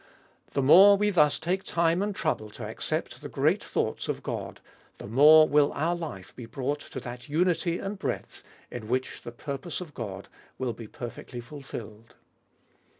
The 0.53 0.63
more 0.63 0.97
we 0.97 1.11
thus 1.11 1.37
take 1.37 1.63
time 1.63 2.01
and 2.01 2.15
trouble 2.15 2.49
to 2.57 2.65
accept 2.67 3.21
the 3.21 3.29
great 3.29 3.63
thoughts 3.63 4.07
of 4.07 4.23
God, 4.23 4.59
the 4.97 5.05
more 5.05 5.47
will 5.47 5.71
our 5.73 5.95
life 5.95 6.35
be 6.35 6.47
brought 6.47 6.79
to 6.79 6.99
that 7.01 7.29
unity 7.29 7.77
and 7.77 7.99
breadth, 7.99 8.43
in 8.71 8.87
which 8.87 9.21
the 9.21 9.31
purpose 9.31 9.79
of 9.79 9.93
God 9.93 10.27
will 10.57 10.73
be 10.73 10.87
perfectly 10.87 11.39
fulfilled. 11.39 12.15